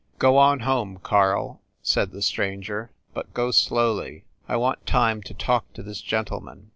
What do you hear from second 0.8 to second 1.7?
Karl,"